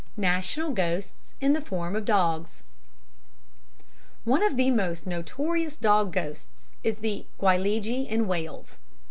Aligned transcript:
National 0.17 0.71
Ghosts 0.71 1.35
in 1.39 1.53
the 1.53 1.61
form 1.61 1.95
of 1.95 2.05
Dogs 2.05 2.63
One 4.23 4.41
of 4.41 4.57
the 4.57 4.71
most 4.71 5.05
notorious 5.05 5.77
dog 5.77 6.11
ghosts 6.11 6.71
is 6.83 6.97
the 6.97 7.27
Gwyllgi 7.39 8.07
in 8.07 8.25
Wales. 8.27 8.79